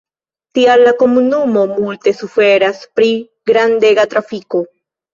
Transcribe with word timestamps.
Tial 0.57 0.81
la 0.87 0.93
komunumo 1.01 1.67
multe 1.75 2.15
suferas 2.23 2.83
pri 2.99 3.13
grandega 3.53 4.11
trafiko. 4.17 4.69